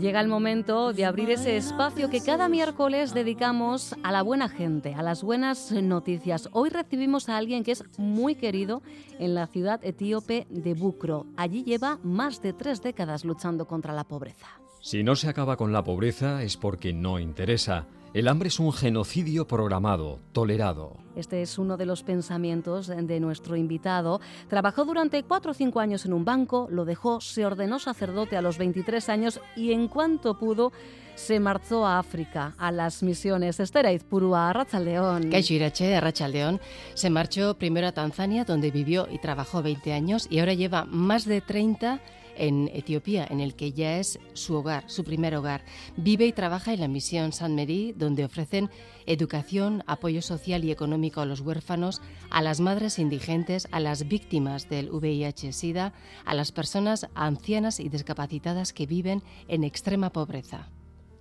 [0.00, 4.92] Llega el momento de abrir ese espacio que cada miércoles dedicamos a la buena gente,
[4.94, 6.48] a las buenas noticias.
[6.52, 8.82] Hoy recibimos a alguien que es muy querido
[9.18, 11.26] en la ciudad etíope de Bucro.
[11.36, 14.63] Allí lleva más de tres décadas luchando contra la pobreza.
[14.84, 17.86] Si no se acaba con la pobreza es porque no interesa.
[18.12, 20.98] El hambre es un genocidio programado, tolerado.
[21.16, 24.20] Este es uno de los pensamientos de nuestro invitado.
[24.46, 28.42] Trabajó durante cuatro o cinco años en un banco, lo dejó, se ordenó sacerdote a
[28.42, 30.70] los 23 años y en cuanto pudo
[31.14, 33.60] se marchó a África, a las misiones.
[33.60, 35.30] Esther Aizpurua, Arrachaldeón.
[35.30, 36.60] Kaishirache, Arrachaldeón.
[36.92, 41.24] Se marchó primero a Tanzania, donde vivió y trabajó 20 años y ahora lleva más
[41.24, 42.02] de 30
[42.36, 45.64] en Etiopía, en el que ya es su hogar, su primer hogar.
[45.96, 48.70] Vive y trabaja en la misión San Mary, donde ofrecen
[49.06, 52.00] educación, apoyo social y económico a los huérfanos,
[52.30, 55.92] a las madres indigentes, a las víctimas del VIH-Sida,
[56.24, 60.70] a las personas ancianas y discapacitadas que viven en extrema pobreza.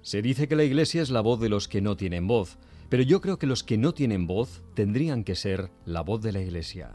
[0.01, 2.57] Se dice que la Iglesia es la voz de los que no tienen voz,
[2.89, 6.33] pero yo creo que los que no tienen voz tendrían que ser la voz de
[6.33, 6.93] la Iglesia.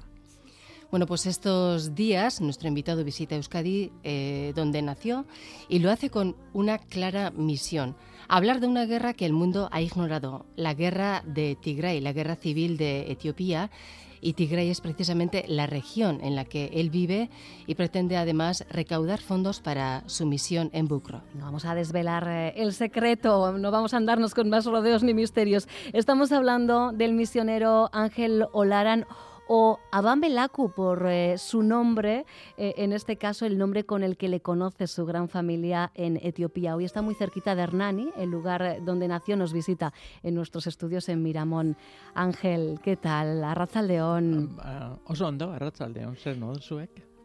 [0.91, 5.27] Bueno, pues estos días nuestro invitado visita Euskadi, eh, donde nació,
[5.69, 7.95] y lo hace con una clara misión.
[8.27, 12.37] Hablar de una guerra que el mundo ha ignorado, la guerra de Tigray, la guerra
[12.37, 13.71] civil de Etiopía,
[14.23, 17.29] y Tigray es precisamente la región en la que él vive
[17.67, 21.23] y pretende además recaudar fondos para su misión en Bucro.
[21.35, 25.13] No vamos a desvelar eh, el secreto, no vamos a andarnos con más rodeos ni
[25.13, 25.69] misterios.
[25.93, 29.07] Estamos hablando del misionero Ángel Olaran
[29.49, 34.29] o Abambelaku por eh, su nombre, eh, en este caso el nombre con el que
[34.29, 36.77] le conoce su gran familia en Etiopía.
[36.77, 41.09] Hoy está muy cerquita de Hernani, el lugar donde nació, nos visita en nuestros estudios
[41.09, 41.77] en Miramón.
[42.15, 43.43] Ángel, ¿qué tal?
[43.43, 44.59] Arrazaldeón.
[44.59, 46.53] Uh, osondo, Arrazaldeón, ser no,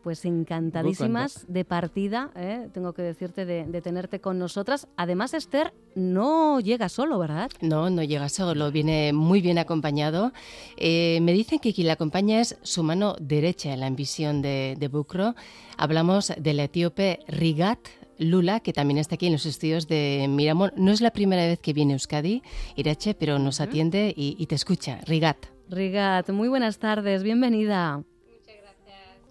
[0.03, 2.67] pues encantadísimas de partida, ¿eh?
[2.73, 4.87] tengo que decirte, de, tenerte con nosotras.
[4.97, 7.49] Además, Esther no llega solo, ¿verdad?
[7.61, 10.33] No, no llega solo, viene muy bien acompañado.
[10.75, 14.75] Eh, me dicen que quien la acompaña es su mano derecha en la ambición de,
[14.77, 15.35] de Bucro.
[15.77, 17.79] Hablamos del etíope Rigat,
[18.19, 20.73] Lula, que también está aquí en los estudios de Miramón.
[20.75, 22.43] No es la primera vez que viene Euskadi,
[22.75, 24.99] Irache, pero nos atiende y, y te escucha.
[25.05, 25.37] Rigat.
[25.69, 28.03] Rigat, muy buenas tardes, bienvenida.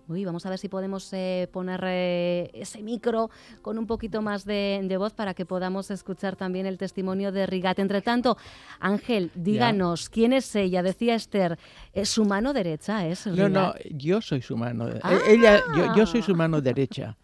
[0.08, 3.30] Uy, vamos a ver si podemos eh, poner eh, ese micro
[3.62, 7.78] con un poquito más de, voz para que podamos escuchar también el testimonio de Rigat.
[7.78, 8.36] Entre tanto,
[8.80, 10.82] Ángel, díganos, ¿quién es ella?
[10.82, 11.58] Decía Esther,
[11.92, 14.88] ¿es su mano derecha es No, no, yo soy su mano.
[14.88, 15.60] Eh, ella,
[15.96, 17.16] yo, soy su mano derecha.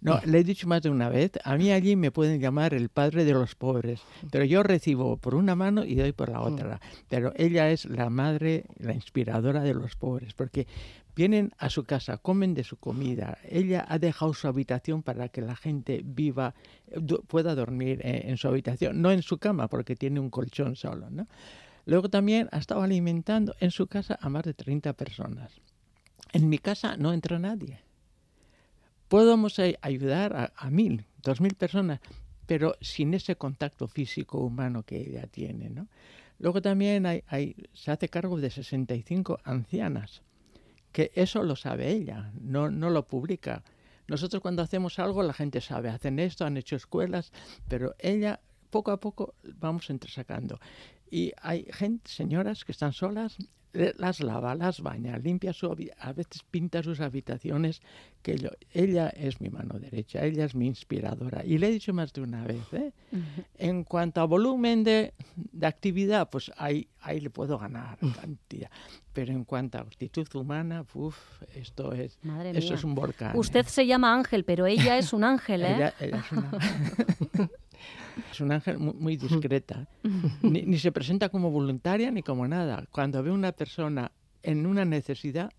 [0.00, 2.88] No, le he dicho más de una vez, a mí allí me pueden llamar el
[2.88, 6.80] padre de los pobres, pero yo recibo por una mano y doy por la otra.
[7.08, 10.66] Pero ella es la madre, la inspiradora de los pobres, porque
[11.16, 13.38] Vienen a su casa, comen de su comida.
[13.48, 16.54] Ella ha dejado su habitación para que la gente viva,
[17.28, 21.10] pueda dormir en, su habitación, no en su cama porque tiene un colchón solo.
[21.10, 21.28] ¿no?
[21.86, 25.52] Luego también ha estado alimentando en su casa a más de 30 personas.
[26.32, 27.78] En mi casa no entra nadie.
[29.06, 32.00] Podemos ayudar a, a mil, dos mil personas,
[32.46, 35.70] pero sin ese contacto físico humano que ella tiene.
[35.70, 35.86] ¿no?
[36.40, 40.22] Luego también hay, hay, se hace cargo de 65 ancianas
[40.94, 43.64] que eso lo sabe ella, no, no lo publica.
[44.06, 47.32] Nosotros cuando hacemos algo la gente sabe, hacen esto, han hecho escuelas,
[47.66, 48.38] pero ella
[48.70, 50.60] poco a poco vamos entresacando.
[51.10, 53.36] Y hay gente, señoras que están solas
[53.74, 55.66] las lava, las baña, limpia su
[55.98, 57.82] a veces pinta sus habitaciones,
[58.22, 61.44] que yo, ella es mi mano derecha, ella es mi inspiradora.
[61.44, 62.92] Y le he dicho más de una vez, ¿eh?
[63.58, 68.70] en cuanto a volumen de, de, actividad, pues ahí, ahí le puedo ganar cantidad.
[69.12, 71.16] Pero en cuanto a actitud humana, uf,
[71.54, 72.18] esto es,
[72.54, 73.36] eso es un volcán.
[73.36, 73.70] Usted ¿eh?
[73.70, 75.74] se llama Ángel, pero ella es un ángel, ¿eh?
[75.74, 76.50] ella, ella es una...
[78.30, 79.86] Es un ángel muy, discreta.
[80.42, 82.84] Ni, se presenta como voluntaria ni como nada.
[82.90, 85.52] Cuando ve una persona en una necesidad,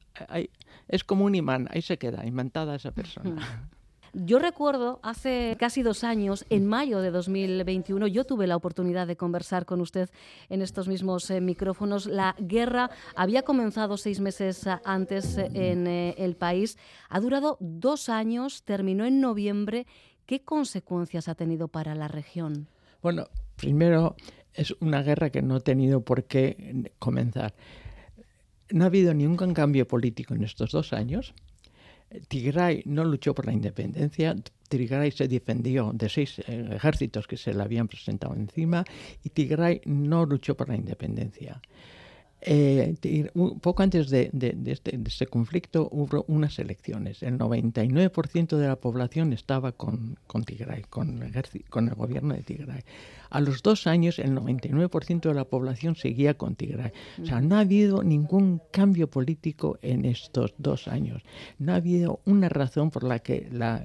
[0.88, 3.70] es como un imán, ahí se queda, imantada esa persona.
[4.18, 9.18] Yo recuerdo hace casi dos años, en mayo de 2021, yo tuve la oportunidad de
[9.18, 10.10] conversar con usted
[10.48, 12.06] en estos mismos eh, micrófonos.
[12.06, 16.78] La guerra había comenzado seis meses antes eh, en eh, el país,
[17.10, 19.86] ha durado dos años, terminó en noviembre
[20.26, 22.68] ¿Qué consecuencias ha tenido para la región?
[23.02, 24.16] Bueno, primero
[24.54, 27.54] es una guerra que no ha tenido por qué comenzar.
[28.72, 31.34] No ha habido ningún cambio político en estos dos años.
[32.28, 34.36] Tigray no luchó por la independencia,
[34.70, 38.84] Tigray se defendió de seis ejércitos que se le habían presentado encima
[39.24, 41.62] y Tigray no luchó por la independencia.
[42.48, 47.24] Eh, poco antes de, este, de, este, conflicto hubo unas elecciones.
[47.24, 50.16] El 99% de la población estaba con,
[50.46, 52.84] Tigray, con el, gobierno de Tigray.
[53.32, 56.92] A los dos años, el 99% de la población seguía con Tigray.
[57.22, 61.24] O sea, no ha habido ningún cambio político en estos dos años.
[61.58, 63.84] No ha habido una razón por la que la,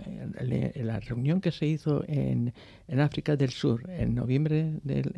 [1.00, 2.52] reunión que se hizo en,
[2.98, 4.72] África del Sur, en noviembre,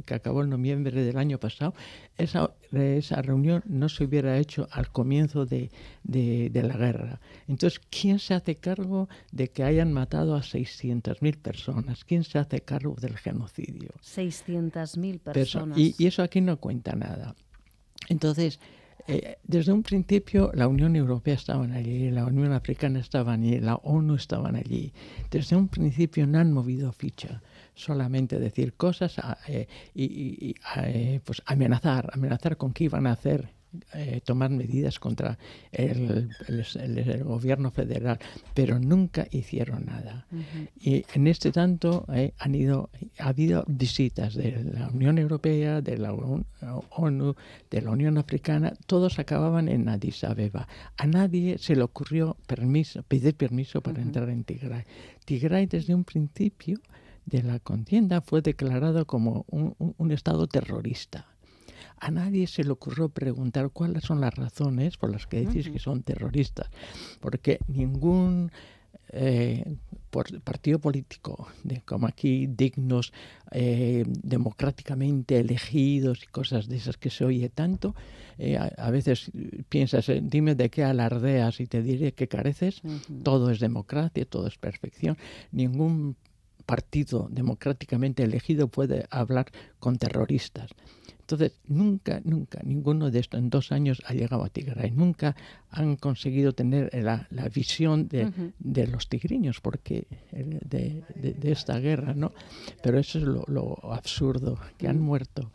[0.05, 1.75] que acabó en noviembre del año pasado,
[2.17, 5.70] esa, esa reunión no se hubiera hecho al comienzo de,
[6.02, 7.20] de, de la guerra.
[7.49, 12.05] Entonces, ¿quién se hace cargo de que hayan matado a 600.000 personas?
[12.05, 13.90] ¿Quién se hace cargo del genocidio?
[14.02, 15.79] 600.000 personas.
[15.79, 17.34] Y, y, eso aquí no cuenta nada.
[18.08, 18.58] Entonces,
[19.08, 23.76] eh, desde un principio la Unión Europea estaba allí, la Unión Africana estaba allí, la
[23.76, 24.93] ONU estaban allí.
[25.31, 27.43] Desde un principio no han movido ficha,
[27.75, 29.17] solamente decir cosas
[29.49, 33.51] eh, y, y eh, pues amenazar, amenazar con qué iban a hacer
[33.95, 35.39] eh, tomar medidas contra
[35.71, 36.29] el,
[37.25, 38.19] gobierno federal,
[38.53, 40.27] pero nunca hicieron nada.
[40.79, 42.05] Y en este tanto
[42.39, 47.35] han ido, ha habido visitas de la Unión Europea, de la ONU,
[47.71, 50.69] de la Unión Africana, todos acababan en Addis Abeba.
[50.99, 54.85] A nadie se le ocurrió permiso, pedir permiso para entrar en Tigray.
[55.25, 56.79] Tigray desde un principio
[57.27, 61.27] de la contienda fue declarado como un estado terrorista.
[61.99, 65.79] A nadie se le ocurrió preguntar cuáles son las razones por las que decís que
[65.79, 66.69] son terroristas,
[67.21, 68.51] porque ningún
[69.11, 69.77] eh,
[70.45, 73.13] partido político, de, como aquí dignos,
[73.53, 77.95] eh, democráticamente elegidos y cosas de esas que se oye tanto,
[78.37, 79.31] eh, a, veces
[79.69, 82.83] piensas, dime de qué alardeas y te diré que careces,
[83.23, 85.17] todo es democracia, todo es perfección,
[85.53, 86.17] ningún
[86.73, 90.71] partido democráticamente elegido puede hablar con terroristas.
[91.21, 94.91] Entonces, nunca, nunca, ninguno de estos en dos años ha llegado a Tigray.
[94.91, 95.37] Nunca
[95.71, 102.33] han conseguido tener la, visión de, los tigriños porque eh, de, esta guerra, ¿no?
[102.83, 105.51] Pero eso es lo, absurdo, que han muerto.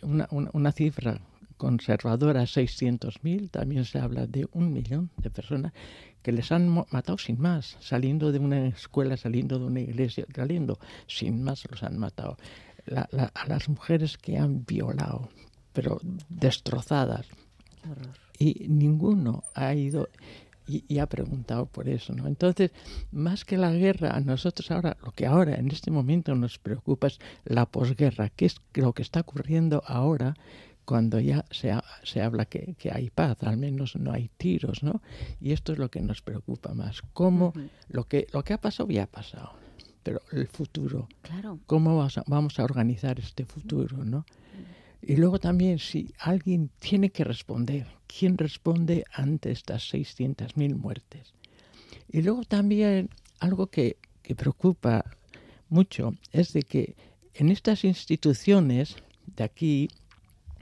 [0.00, 1.20] Una, cifra
[1.58, 5.74] conservadora, 600.000, también se habla de un millón de personas
[6.22, 10.78] que les han matado sin más, saliendo de una escuela, saliendo de una iglesia, saliendo
[11.06, 12.36] sin más los han matado
[12.94, 15.28] a las mujeres que han violado,
[15.72, 17.26] pero destrozadas.
[18.38, 20.08] Y ninguno ha ido
[20.68, 22.26] y, ha preguntado por eso, ¿no?
[22.26, 22.72] Entonces,
[23.10, 27.06] más que la guerra, a nosotros ahora, lo que ahora en este momento nos preocupa
[27.06, 30.34] es la posguerra, que es lo que está ocurriendo ahora
[30.88, 31.70] cuando ya se,
[32.02, 35.02] se habla que, que, hay paz, al menos no hay tiros, ¿no?
[35.38, 37.52] Y esto es lo que nos preocupa más, cómo
[37.90, 39.52] lo, que, lo que ha pasado ya ha pasado
[40.02, 41.06] pero el futuro.
[41.20, 41.58] Claro.
[41.66, 44.24] ¿Cómo vamos a organizar este futuro, no?
[45.02, 51.34] Y luego también, si alguien tiene que responder, ¿quién responde ante estas 600.000 muertes?
[52.10, 55.04] Y luego también algo que, que preocupa
[55.68, 56.96] mucho es de que
[57.34, 58.96] en estas instituciones
[59.26, 59.90] de aquí,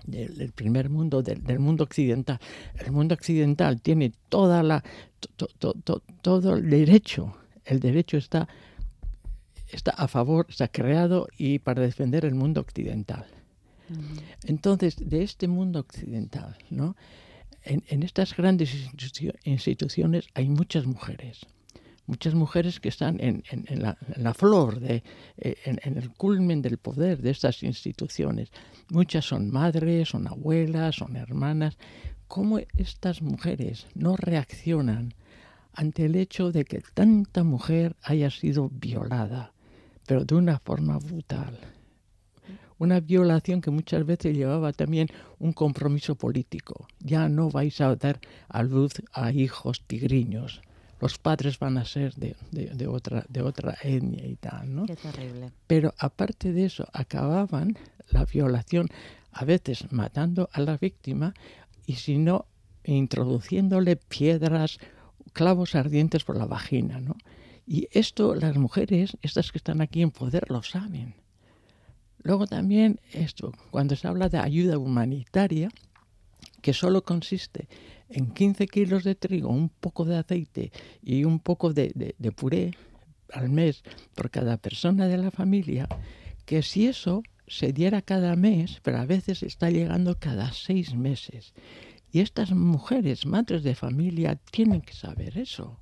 [0.07, 2.39] del, primer mundo, del, mundo occidental,
[2.79, 4.83] el mundo occidental tiene toda la,
[6.23, 8.49] todo el derecho, el derecho está
[9.69, 13.27] está a favor, está creado y para defender el mundo occidental.
[14.45, 16.97] Entonces, de este mundo occidental, ¿no?
[17.63, 18.73] En, estas grandes
[19.45, 21.47] instituciones hay muchas mujeres,
[22.07, 23.43] muchas mujeres que están en,
[24.17, 25.03] la, flor, de,
[25.39, 28.51] eh, en, el culmen del poder de estas instituciones.
[28.91, 31.77] Muchas son madres, son abuelas, son hermanas.
[32.29, 35.15] ¿Cómo estas mujeres no reaccionan
[35.77, 39.53] ante el hecho de que tanta mujer haya sido violada,
[40.07, 41.59] pero de una forma brutal.
[42.79, 45.09] Una violación que muchas veces llevaba también
[45.39, 46.89] un compromiso político.
[47.01, 50.63] Ya no vais a dar a luz a hijos tigriños.
[51.01, 54.87] Los padres van a ser de, de, otra, de otra etnia y tal, ¿no?
[54.87, 55.51] Qué terrible.
[55.67, 57.77] Pero aparte de eso, acababan
[58.11, 58.89] la violación
[59.33, 61.35] a veces matando a la víctima
[61.85, 62.47] y si no,
[62.85, 64.79] introduciéndole piedras,
[65.33, 67.17] clavos ardientes por la vagina, ¿no?
[67.67, 71.15] Y esto las mujeres, estas que están aquí en poder, lo saben.
[72.23, 75.69] Luego también esto, cuando se habla de ayuda humanitaria,
[76.63, 77.69] que solo consiste
[78.09, 80.73] en 15 kilos de trigo, un poco de aceite
[81.03, 82.73] y un poco de, de, puré
[83.33, 83.83] al mes
[84.15, 85.89] por cada persona de la familia,
[86.45, 91.55] que si eso se diera cada mes, pero a veces está llegando cada seis meses.
[92.13, 95.79] Y estas mujeres, madres de familia, tienen que saber eso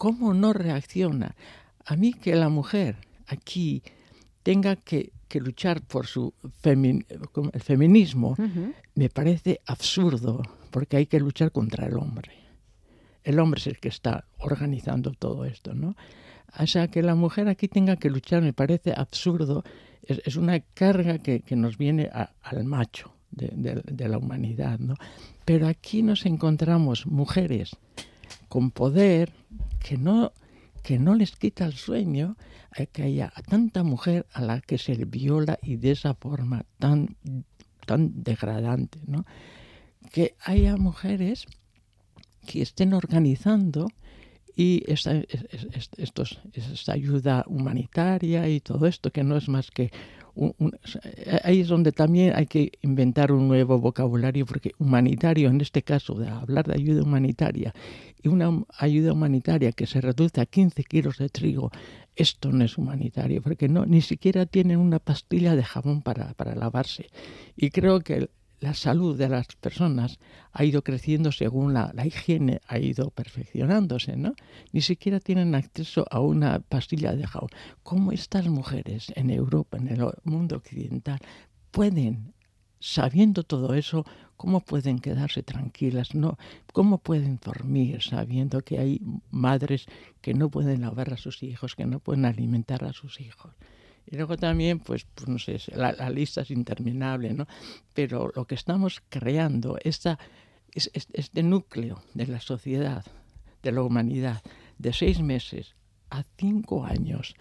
[0.00, 1.36] ¿cómo no reacciona?
[1.84, 2.96] A mí que la mujer
[3.26, 3.82] aquí
[4.42, 6.32] tenga que, luchar por su
[6.64, 8.36] el feminismo
[8.94, 12.32] me parece absurdo, porque hay que luchar contra el hombre.
[13.22, 15.94] El hombre es el que está organizando todo esto, ¿no?
[16.58, 19.62] O sea, que la mujer aquí tenga que luchar me parece absurdo.
[20.02, 22.10] Es, una carga que, nos viene
[22.42, 24.94] al macho de, de, la humanidad, ¿no?
[25.44, 27.76] Pero aquí nos encontramos mujeres
[28.48, 29.32] con poder
[29.78, 30.32] que no,
[30.82, 32.36] que no les quita el sueño
[32.72, 37.16] a que haya tanta mujer a la que se viola y de esa forma tan,
[37.86, 39.24] tan degradante, ¿no?
[40.12, 41.46] Que haya mujeres
[42.46, 43.88] que estén organizando
[44.60, 45.22] y esta,
[45.96, 49.90] esta ayuda humanitaria y todo esto, que no es más que
[51.44, 56.14] ahí es donde también hay que inventar un nuevo vocabulario, porque humanitario, en este caso,
[56.14, 57.74] de hablar de ayuda humanitaria,
[58.22, 61.70] y una ayuda humanitaria que se reduce a 15 kilos de trigo,
[62.14, 66.54] esto no es humanitario, porque no, ni siquiera tienen una pastilla de jabón para, para
[66.54, 67.08] lavarse.
[67.56, 68.28] Y creo que
[68.60, 70.18] la salud de las personas
[70.52, 74.34] ha ido creciendo según la, higiene ha ido perfeccionándose, ¿no?
[74.72, 77.50] Ni siquiera tienen acceso a una pastilla de jabón.
[77.82, 81.18] ¿Cómo estas mujeres en Europa, en el mundo occidental,
[81.70, 82.34] pueden,
[82.78, 84.04] sabiendo todo eso,
[84.36, 86.14] cómo pueden quedarse tranquilas?
[86.14, 86.36] ¿no?
[86.74, 89.00] ¿Cómo pueden dormir sabiendo que hay
[89.30, 89.86] madres
[90.20, 93.54] que no pueden lavar a sus hijos, que no pueden alimentar a sus hijos?
[94.10, 97.46] Y luego también, pues, pues no sé, la, lista es interminable, ¿no?
[97.94, 100.02] Pero lo que estamos creando, es,
[100.72, 103.04] este núcleo de la sociedad,
[103.62, 104.42] de la humanidad,
[104.78, 105.76] de seis meses
[106.10, 107.34] a cinco años,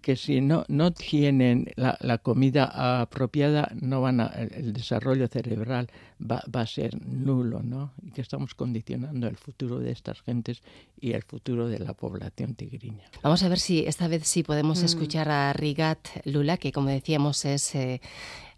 [0.00, 5.88] que si no, no tienen la, comida apropiada, no van a, el, desarrollo cerebral
[6.20, 7.92] va, a ser nulo, ¿no?
[8.02, 10.62] Y que estamos condicionando el futuro de estas gentes
[11.00, 13.04] y el futuro de la población tigriña.
[13.22, 14.84] Vamos a ver si esta vez sí podemos mm.
[14.84, 18.00] escuchar a Rigat Lula, que como decíamos es eh,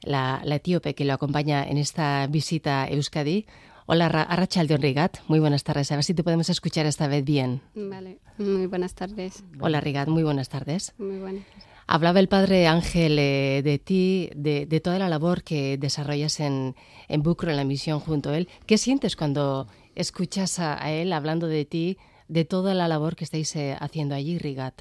[0.03, 3.47] la, la etíope que lo acompaña en esta visita a Euskadi.
[3.87, 5.19] Hola, Arrachaldeon Rigat.
[5.27, 5.91] Muy buenas tardes.
[5.91, 7.63] A ver si te podemos escuchar esta vez bien.
[7.75, 9.43] Vale, muy buenas tardes.
[9.59, 10.09] Hola, Rigat.
[10.09, 10.95] Muy buenas tardes.
[10.99, 11.45] Muy buenas.
[11.89, 16.77] Hablaba el padre Ángel eh, de ti, de, toda la labor que desarrollas en,
[17.09, 18.49] en Bucro, en la misión junto a él.
[18.67, 21.99] ¿Qué sientes cuando escuchas a, él hablando de ti,
[22.29, 24.81] de toda la labor que estáis eh, haciendo allí, Rigat?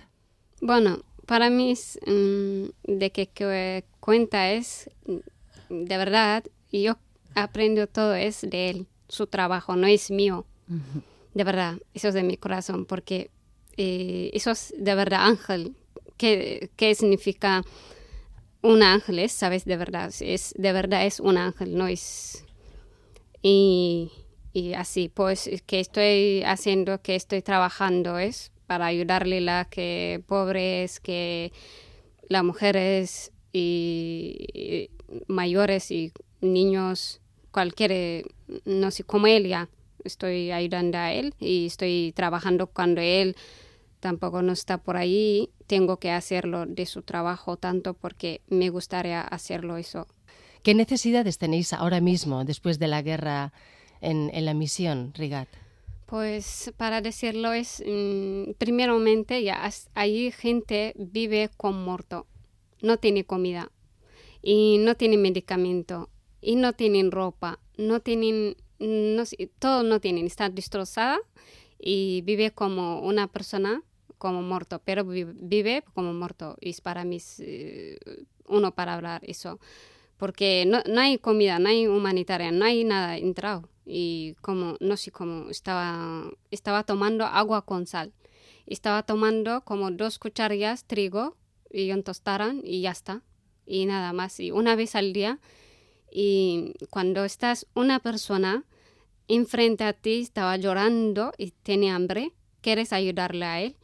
[0.62, 1.74] Bueno, para mí
[2.06, 4.92] mm, de que, que, cuenta es,
[5.70, 6.98] de verdad, yo
[7.36, 10.46] aprendo todo es de él su trabajo, no es mío.
[11.34, 13.30] De verdad, eso es de mi corazón, porque
[13.78, 15.76] eh, eso es de verdad ángel.
[16.18, 17.64] ¿Qué, ¿Qué, significa
[18.62, 19.30] un ángel?
[19.30, 19.66] ¿Sabes?
[19.66, 22.46] De verdad, es, de verdad es un ángel, no es...
[23.42, 24.12] Y,
[24.54, 31.00] y así, pues, que estoy haciendo, que estoy trabajando es para ayudarle a que pobres,
[31.00, 31.52] que
[32.30, 34.90] las mujeres y
[35.28, 37.21] mayores y niños
[37.52, 38.26] cualquier,
[38.66, 39.70] no sé, como él ya,
[40.04, 43.36] estoy ayudando a él y estoy trabajando cuando él
[44.00, 49.22] tampoco no está por ahí, tengo que hacerlo de su trabajo tanto porque me gustaría
[49.22, 50.08] hacerlo eso.
[50.64, 53.54] ¿Qué necesidades tenéis ahora mismo después de la guerra
[54.02, 55.48] en, la misión, Rigat?
[56.08, 62.28] Pues para decirlo es, mm, primeramente ya ahí gente vive con muerto,
[62.82, 63.72] no tiene comida
[64.42, 66.10] y no tiene medicamento
[66.42, 69.24] y no tienen ropa, no tienen, no,
[69.60, 71.20] todo no tienen, está destrozada
[71.80, 73.84] y vive como una persona
[74.18, 76.58] como muerto, pero vive como muerto.
[76.62, 77.98] Y es para mí eh,
[78.48, 79.60] uno para hablar eso,
[80.18, 84.96] porque no, no, hay comida, no hay humanitaria, no hay nada entrado y como, no
[84.98, 88.14] sé cómo, estaba, estaba tomando agua con sal,
[88.68, 91.36] estaba tomando como dos cucharillas trigo
[91.70, 93.24] y un tostaran y ya está,
[93.66, 95.40] y nada más, y una vez al día
[96.12, 98.66] y cuando estás una persona
[99.28, 103.78] enfrente a ti, estaba llorando y tiene hambre, quieres ayudarle a él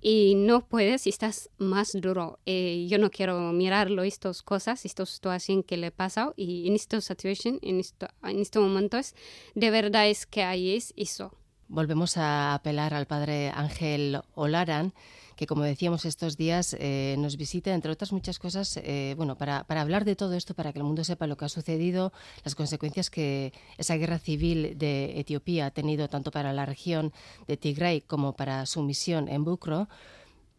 [0.00, 2.38] y no puedes y estás más duro.
[2.44, 7.00] Eh, yo no quiero mirarlo, estas cosas, esta situación que le pasa y en esta
[7.00, 7.80] situación, en,
[8.22, 9.14] en este momento, es,
[9.54, 11.32] de verdad es que ahí es eso.
[11.74, 14.94] Volvemos a apelar al padre Ángel Olaran
[15.34, 19.64] que como decíamos estos días eh, nos visita, entre otras muchas cosas, eh, bueno, para,
[19.64, 22.12] para, hablar de todo esto, para que el mundo sepa lo que ha sucedido,
[22.44, 27.12] las consecuencias que esa guerra civil de Etiopía ha tenido tanto para la región
[27.48, 29.88] de Tigray como para su misión en Bucro.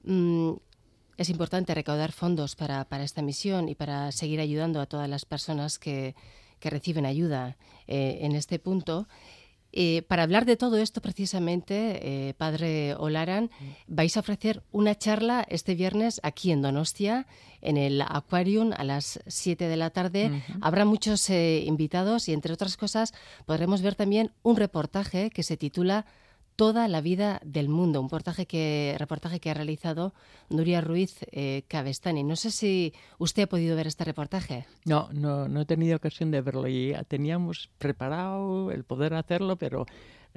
[0.03, 0.55] Mm,
[1.15, 5.23] es importante recaudar fondos para, para, esta misión y para seguir ayudando a todas las
[5.23, 6.13] personas que,
[6.59, 7.55] que reciben ayuda
[7.87, 9.07] eh, en este punto.
[9.77, 13.51] Eh, para hablar de todo esto, precisamente, eh, padre Olaran,
[13.87, 17.27] vais a ofrecer una charla este viernes aquí en Donostia,
[17.59, 20.41] en el Aquarium, a las 7 de la tarde.
[20.61, 23.13] Habrá muchos eh, invitados y, entre otras cosas,
[23.45, 26.05] podremos ver también un reportaje que se titula
[26.55, 30.13] toda la vida del mundo, un reportaje que, reportaje que ha realizado
[30.49, 32.23] Nuria Ruiz eh, Cabestani.
[32.23, 34.65] No sé si usted ha podido ver este reportaje.
[34.85, 39.85] No, no, no he tenido ocasión de verlo y teníamos preparado el poder hacerlo, pero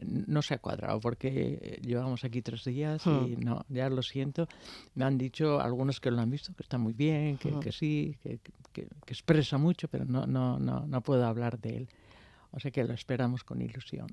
[0.02, 3.40] no se ha cuadrado porque llevamos aquí tres días y hmm.
[3.40, 4.48] no, ya lo siento.
[4.94, 7.60] Me han dicho algunos que lo han visto, que está muy bien, que, hmm.
[7.60, 8.40] que sí, que,
[8.72, 11.88] que, expresa mucho, pero no, no, no, no puedo hablar de él.
[12.52, 14.08] O sea que lo esperamos con ilusión.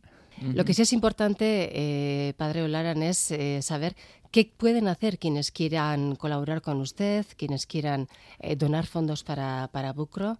[0.54, 3.96] Lo que sí es importante, eh, Padre Olaran, es eh, saber
[4.32, 8.08] qué pueden hacer quienes quieran colaborar con usted, quienes quieran
[8.40, 10.38] eh, donar fondos para, para Bucro.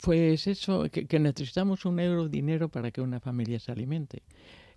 [0.00, 4.22] Pues eso, que, necesitamos un euro dinero para que una familia se alimente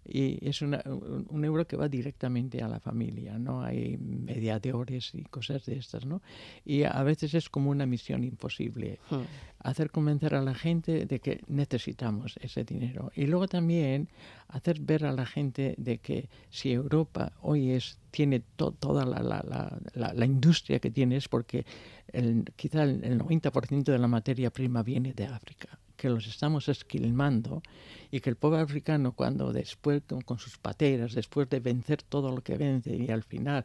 [0.03, 5.65] y es un euro que va directamente a la familia, no hay mediadores y cosas
[5.65, 6.21] de estas, ¿no?
[6.65, 9.21] Y a veces es como una misión imposible hmm.
[9.59, 14.09] hacer convencer a la gente de que necesitamos ese dinero y luego también
[14.47, 19.79] hacer ver a la gente de que si Europa hoy es tiene toda la, la,
[19.93, 21.65] la, industria que tiene es porque
[22.11, 26.67] el, quizá el, el 90% de la materia prima viene de África que los estamos
[26.67, 27.61] esquilmando
[28.09, 32.41] y que el pueblo africano cuando después con, sus pateras, después de vencer todo lo
[32.41, 33.63] que vence y al final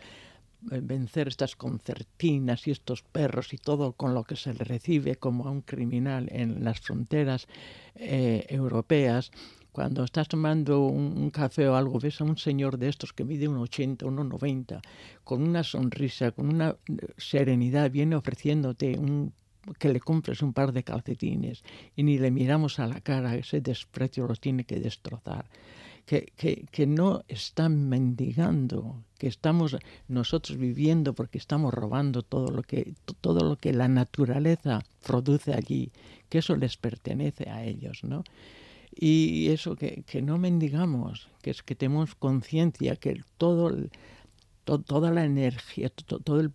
[0.71, 5.17] eh, vencer estas concertinas y estos perros y todo con lo que se le recibe
[5.17, 7.47] como a un criminal en las fronteras
[7.95, 9.31] eh, europeas,
[9.73, 13.49] cuando estás tomando un, café o algo, ves a un señor de estos que mide
[13.49, 14.83] un 80, un 90,
[15.25, 16.77] con una sonrisa, con una eh,
[17.17, 19.33] serenidad, viene ofreciéndote un
[19.79, 21.63] que le compres un par de calcetines
[21.97, 25.47] y ni le miramos a la cara, ese desprecio los tiene que destrozar.
[26.05, 32.63] Que, que, que, no están mendigando, que estamos nosotros viviendo porque estamos robando todo lo
[32.63, 35.91] que, todo lo que la naturaleza produce allí,
[36.29, 38.23] que eso les pertenece a ellos, ¿no?
[38.95, 43.77] Y eso, que, que no mendigamos, que es que tenemos conciencia que todo,
[44.65, 46.53] toda la energía, todo el,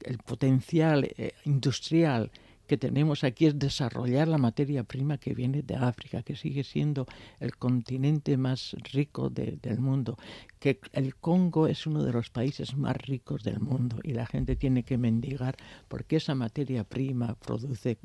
[0.00, 2.30] el potencial eh, industrial
[2.66, 7.06] que tenemos aquí es desarrollar la materia prima que viene de África, que sigue siendo
[7.40, 10.16] el continente más rico del mundo,
[10.58, 14.56] que el Congo es uno de los países más ricos del mundo y la gente
[14.56, 15.56] tiene que mendigar
[15.88, 17.98] porque esa materia prima produce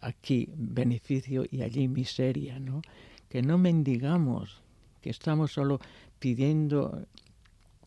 [0.00, 2.82] aquí beneficio y allí miseria, ¿no?
[3.28, 4.60] Que no mendigamos,
[5.00, 5.80] que estamos solo
[6.18, 7.06] pidiendo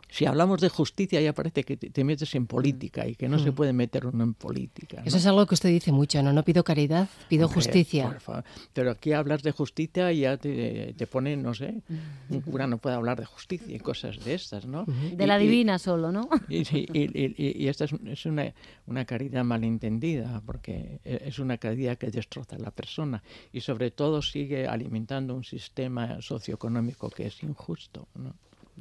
[0.10, 3.52] si hablamos de justicia ya parece que te, metes en política y que no se
[3.52, 3.56] mm.
[3.56, 5.02] puede meter uno en política.
[5.06, 6.32] Eso es algo que usted dice mucho, ¿no?
[6.32, 8.18] No pido caridad, pido justicia.
[8.74, 11.82] Pero aquí hablas de justicia y ya te, te ponen, no sé,
[12.30, 14.86] un cura no puede hablar de justicia y cosas de estas, ¿no?
[14.86, 16.30] De la divina solo, ¿no?
[16.50, 18.54] Y, y, y esta es, es una,
[18.86, 23.92] una, caridad malentendida, porque e, es una caridad que destroza a la persona y sobre
[23.92, 28.34] todo sigue alimentando un sistema socioeconómico que es injusto, ¿no?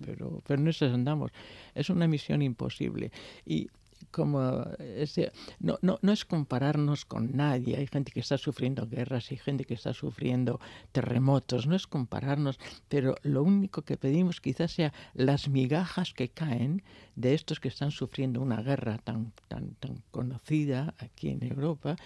[0.05, 1.31] Pero, pero en eso andamos.
[1.75, 3.11] Es una misión imposible.
[3.45, 3.69] Y
[4.11, 7.77] como ese, no, no, no es compararnos con nadie.
[7.77, 10.61] Hay gente que está sufriendo guerras, hay gente que está sufriendo
[10.93, 11.67] terremotos.
[11.67, 16.83] No es compararnos, pero lo único que pedimos quizás sea las migajas que caen
[17.15, 21.97] de estos que están sufriendo una guerra tan, tan, tan conocida aquí en Europa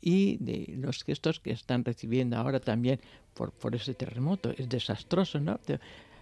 [0.00, 3.00] y de los gestos que están recibiendo ahora también
[3.34, 4.50] por, por ese terremoto.
[4.56, 5.58] Es desastroso, ¿no?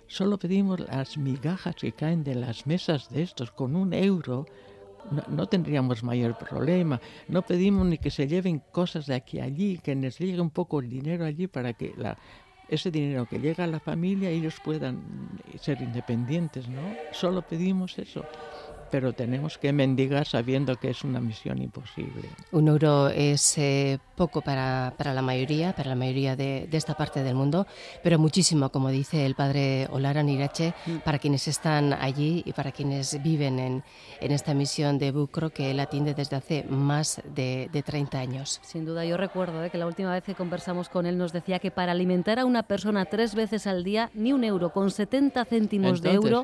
[0.09, 4.47] Solo pedimos las migajas que caen de las mesas de estos con un euro.
[5.29, 7.01] No, tendríamos mayor problema.
[7.29, 10.51] No pedimos ni que se lleven cosas de aquí a allí, que les llegue un
[10.51, 12.19] poco el dinero allí para que la,
[12.69, 15.03] ese dinero que llega a la familia ellos puedan
[15.61, 16.83] ser independientes, ¿no?
[17.13, 18.25] Solo pedimos eso
[18.91, 22.29] pero tenemos que mendigar sabiendo que es una misión imposible.
[22.53, 26.95] Un euro es eh, poco para, para, la mayoría, para la mayoría de, de, esta
[26.95, 27.67] parte del mundo,
[28.03, 30.97] pero muchísimo, como dice el padre Olara Nirache, mm.
[30.99, 33.85] para quienes están allí y para quienes viven en,
[34.21, 38.61] en esta misión de Bucro que él atiende desde hace más de, de 30 años.
[38.63, 41.59] Sin duda, yo recuerdo eh, que la última vez que conversamos con él nos decía
[41.59, 45.45] que para alimentar a una persona tres veces al día, ni un euro, con 70
[45.45, 46.43] céntimos de euro,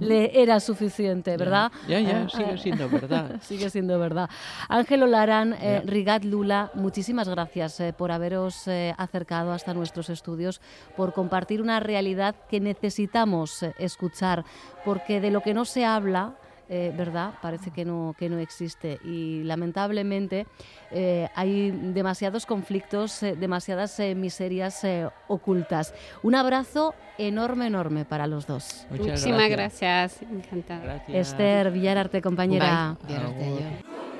[0.00, 1.70] le era suficiente, ¿verdad?
[1.88, 3.36] Ya, ya, ah, sigue siendo verdad.
[3.42, 4.30] sigue siendo verdad.
[4.68, 10.60] Ángelo Larán, eh, Rigat Lula, muchísimas gracias eh, por haberos eh, acercado hasta nuestros estudios,
[10.96, 14.44] por compartir una realidad que necesitamos escuchar,
[14.84, 16.34] porque de lo que no se habla
[16.68, 17.34] eh, ¿verdad?
[17.42, 18.98] Parece que no, que no existe.
[19.04, 20.46] Y lamentablemente
[20.90, 24.86] eh, hay demasiados conflictos, eh, demasiadas miserias
[25.28, 25.94] ocultas.
[26.22, 28.86] Un abrazo enorme, enorme para los dos.
[28.90, 30.22] Muchísimas gracias.
[30.22, 31.04] encantada.
[31.08, 32.96] Esther Villararte, compañera.
[33.06, 34.11] Villararte,